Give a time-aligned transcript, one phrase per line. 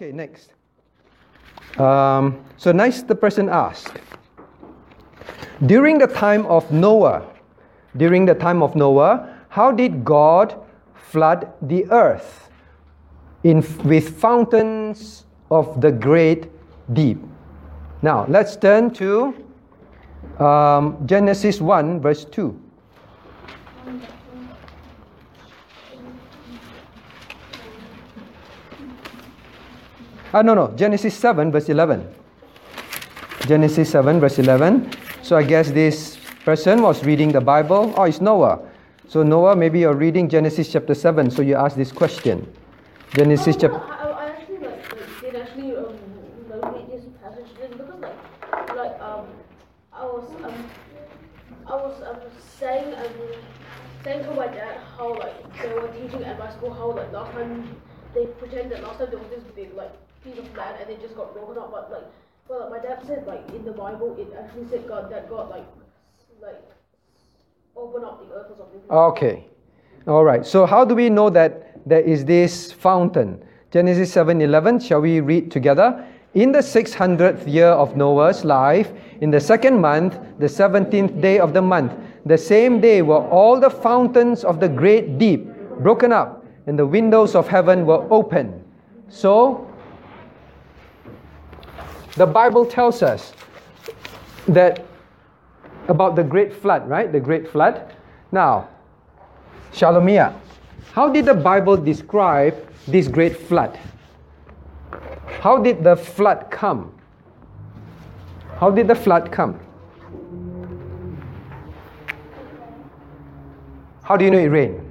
[0.00, 0.54] Okay, next.
[1.78, 3.98] Um, so, nice the person asked.
[5.66, 7.26] During the time of Noah,
[7.98, 10.56] during the time of Noah, how did God
[10.94, 12.48] flood the earth
[13.44, 16.48] in, with fountains of the great
[16.94, 17.18] deep?
[18.00, 19.36] Now, let's turn to
[20.38, 22.58] um, Genesis 1, verse 2.
[30.32, 32.06] Ah, no, no, Genesis 7, verse 11.
[33.48, 34.88] Genesis 7, verse 11.
[35.22, 37.92] So I guess this person was reading the Bible.
[37.96, 38.60] Oh, it's Noah.
[39.08, 42.46] So, Noah, maybe you're reading Genesis chapter 7, so you ask this question.
[43.12, 43.78] Genesis oh, chapter.
[43.78, 45.98] No, I, I actually like, actually um
[49.02, 49.26] um
[49.92, 50.70] I was um
[51.66, 51.94] I was
[52.60, 52.94] saying
[54.24, 57.76] to my dad how like they were teaching at my school how like last time
[58.14, 59.92] they pretend that last time there was this big like
[60.26, 62.04] of land and it just got broken up but like
[62.48, 65.66] well my dad said like in the Bible it actually said God that God like
[66.42, 66.62] like
[67.76, 68.80] open up the earth or something.
[68.90, 69.46] Okay.
[70.06, 70.44] All right.
[70.44, 73.42] So, how do we know that there is this fountain?
[73.70, 74.80] Genesis 7:11.
[74.80, 76.04] Shall we read together?
[76.34, 81.52] In the 600th year of Noah's life, in the second month, the 17th day of
[81.52, 81.92] the month,
[82.24, 85.48] the same day were all the fountains of the great deep
[85.80, 88.62] broken up, and the windows of heaven were open.
[89.08, 89.66] So,
[92.20, 93.32] the Bible tells us
[94.46, 94.84] that
[95.88, 97.10] about the great flood, right?
[97.10, 97.94] The great flood.
[98.30, 98.68] Now,
[99.72, 100.34] Shalomia,
[100.92, 102.54] how did the Bible describe
[102.86, 103.78] this great flood?
[105.40, 106.92] How did the flood come?
[108.58, 109.58] How did the flood come?
[114.02, 114.84] How do you know it rained?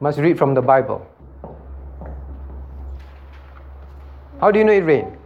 [0.00, 1.11] Must read from the Bible.
[4.42, 5.16] How do you know it rained?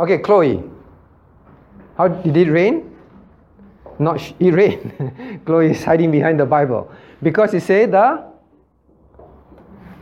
[0.00, 0.60] Okay, Chloe.
[1.96, 2.96] How did it rain?
[4.00, 5.42] Not sh- it rained.
[5.46, 6.90] Chloe is hiding behind the Bible
[7.22, 8.24] because it said the.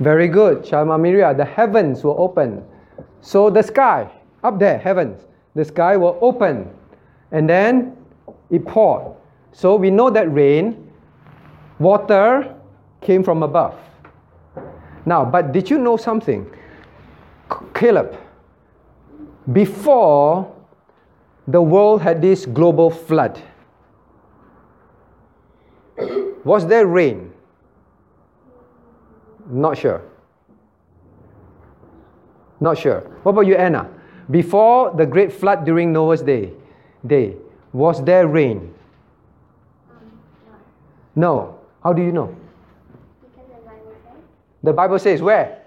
[0.00, 1.36] Very good, Shalma Miria.
[1.36, 2.64] The heavens were open,
[3.20, 4.10] so the sky
[4.42, 6.70] up there, heavens, the sky were open,
[7.32, 7.96] and then
[8.48, 9.14] it poured.
[9.52, 10.90] So we know that rain,
[11.78, 12.54] water
[13.02, 13.74] came from above.
[15.08, 16.46] Now, but did you know something?
[17.72, 18.14] Caleb,
[19.50, 20.54] before
[21.46, 23.40] the world had this global flood,
[26.44, 27.32] was there rain?
[29.48, 30.02] Not sure.
[32.60, 33.00] Not sure.
[33.22, 33.88] What about you, Anna?
[34.30, 36.52] Before the great flood during Noah's day,
[37.06, 37.34] day
[37.72, 38.74] was there rain?
[39.90, 40.12] Um,
[41.14, 41.58] no.
[41.82, 42.36] How do you know?
[43.22, 44.20] Because the Bible says.
[44.62, 45.62] The Bible says where?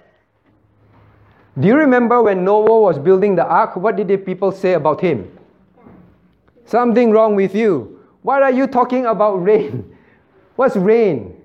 [1.60, 3.76] Do you remember when Noah was building the ark?
[3.76, 5.38] What did the people say about him?
[6.66, 8.00] Something wrong with you.
[8.22, 9.98] Why are you talking about rain?
[10.56, 11.42] What's rain?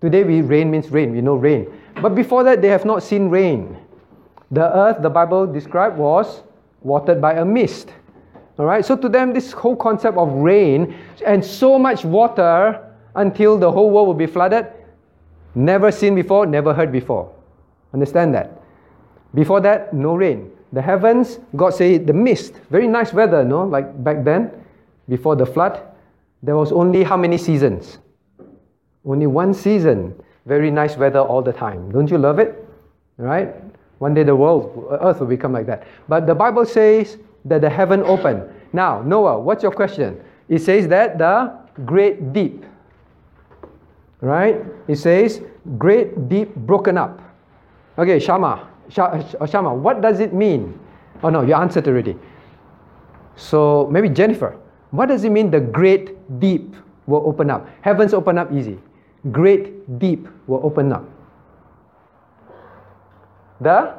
[0.00, 1.12] Today we rain means rain.
[1.12, 1.66] We know rain.
[2.00, 3.76] But before that, they have not seen rain.
[4.50, 6.42] The earth, the Bible described, was
[6.82, 7.92] watered by a mist.
[8.58, 8.84] All right.
[8.84, 13.90] So to them, this whole concept of rain and so much water until the whole
[13.90, 14.66] world will be flooded,
[15.54, 17.32] never seen before, never heard before.
[17.92, 18.60] Understand that?
[19.34, 20.50] Before that, no rain.
[20.72, 23.64] The heavens, God said, the mist, very nice weather, no?
[23.64, 24.50] Like back then,
[25.08, 25.80] before the flood,
[26.42, 27.98] there was only how many seasons?
[29.04, 30.14] Only one season.
[30.46, 31.90] Very nice weather all the time.
[31.90, 32.66] Don't you love it?
[33.16, 33.54] Right?
[33.98, 35.86] One day the world, earth will become like that.
[36.08, 38.42] But the Bible says that the heaven opened.
[38.72, 40.22] Now, Noah, what's your question?
[40.48, 41.52] It says that the
[41.84, 42.64] great deep,
[44.20, 44.64] right?
[44.88, 45.42] It says
[45.78, 47.20] great deep broken up.
[47.98, 50.78] Okay, Shama, Shama, what does it mean?
[51.22, 52.16] Oh no, you answered already.
[53.36, 54.56] So maybe Jennifer,
[54.90, 56.74] what does it mean the great deep
[57.06, 57.68] will open up?
[57.82, 58.78] Heavens open up easy.
[59.30, 61.04] Great deep will open up.
[63.60, 63.94] The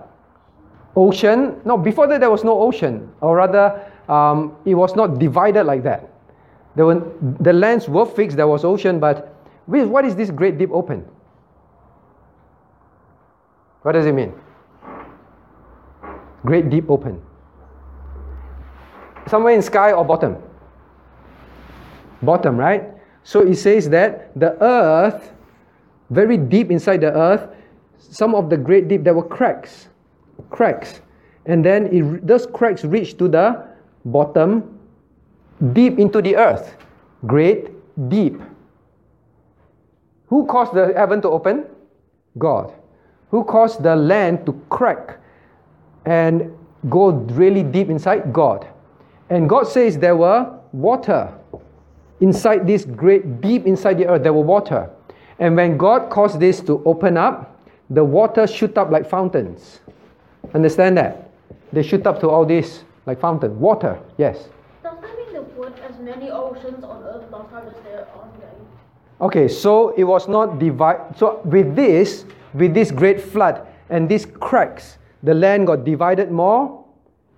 [0.95, 5.65] ocean, no, before that there was no ocean, or rather, um, it was not divided
[5.65, 6.09] like that.
[6.75, 7.01] Were,
[7.39, 9.30] the lands were fixed, there was ocean, but
[9.65, 11.05] what is this great deep open?
[13.83, 14.33] What does it mean?
[16.45, 17.21] Great deep open.
[19.27, 20.37] Somewhere in sky or bottom?
[22.21, 22.83] Bottom, right?
[23.23, 25.31] So it says that the earth,
[26.09, 27.49] very deep inside the earth,
[27.97, 29.87] some of the great deep, there were cracks.
[30.49, 31.01] Cracks.
[31.45, 33.63] And then it, those cracks reached to the
[34.05, 34.79] bottom,
[35.73, 36.75] deep into the earth.
[37.25, 37.69] Great
[38.09, 38.41] deep.
[40.31, 41.65] Who caused the heaven to open?
[42.37, 42.73] God.
[43.31, 45.19] Who caused the land to crack
[46.05, 46.57] and
[46.89, 48.31] go really deep inside?
[48.31, 48.65] God.
[49.29, 51.33] And God says there were water
[52.21, 54.89] inside this great, deep inside the earth, there were water.
[55.39, 59.81] And when God caused this to open up, the water shoot up like fountains.
[60.53, 61.29] Understand that?
[61.73, 63.59] They shoot up to all this like fountain.
[63.59, 64.47] Water, yes.
[64.81, 68.07] Does that mean there weren't as many oceans on Earth last time as uh, there
[68.15, 68.50] are today?
[69.21, 71.15] Okay, so it was not divided.
[71.17, 76.83] So with this, with this great flood and these cracks, the land got divided more,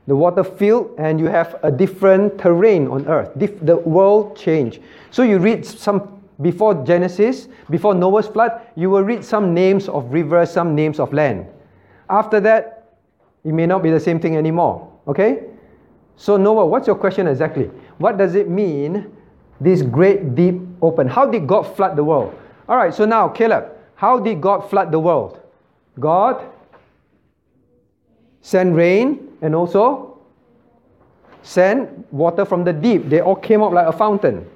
[0.08, 3.32] the water filled, and you have a different terrain on earth.
[3.36, 4.80] The world changed.
[5.12, 10.12] So you read some before Genesis, before Noah's flood, you will read some names of
[10.12, 11.46] rivers, some names of land.
[12.10, 12.96] After that,
[13.44, 14.90] it may not be the same thing anymore.
[15.08, 15.44] Okay?
[16.16, 17.66] So Noah, what's your question exactly?
[17.98, 19.13] What does it mean?
[19.64, 21.08] This great deep open.
[21.08, 22.38] How did God flood the world?
[22.68, 25.40] All right, so now, Caleb, how did God flood the world?
[26.00, 26.44] God
[28.42, 30.20] sent rain and also
[31.44, 33.08] sent water from the deep.
[33.10, 34.50] They all came up like a fountain.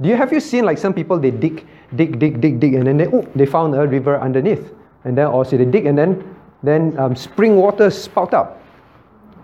[0.00, 2.86] Do you have you seen like some people they dig, dig, dig, dig, dig, and
[2.86, 4.72] then they oh, they found a river underneath,
[5.04, 8.62] and then also they dig and then then um, spring water spout up.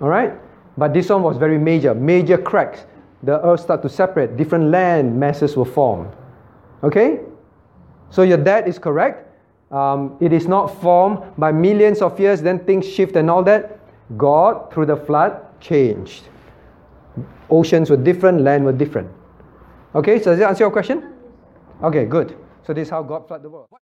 [0.01, 0.33] All right,
[0.77, 2.87] but this one was very major, major cracks.
[3.27, 4.37] The earth started to separate.
[4.37, 6.13] Different land masses were formed.
[6.83, 7.21] Okay,
[8.11, 9.25] so your dad is correct.
[9.73, 13.81] Um, it is not formed by millions of years, then things shift and all that.
[14.17, 16.29] God, through the flood, changed.
[17.51, 19.11] Oceans were different, land were different.
[19.95, 21.13] Okay, so does that answer your question?
[21.83, 22.37] Okay, good.
[22.65, 23.67] So this is how God flooded the world.